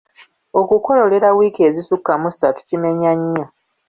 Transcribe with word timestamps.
Okukololera 0.59 1.27
wiiki 1.37 1.61
ezisukka 1.69 2.13
mu 2.21 2.29
ssatu 2.33 2.61
kimenya 2.69 3.11
nnyo. 3.19 3.45